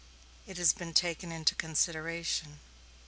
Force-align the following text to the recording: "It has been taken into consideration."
"It 0.47 0.57
has 0.57 0.73
been 0.73 0.95
taken 0.95 1.31
into 1.31 1.53
consideration." 1.53 2.57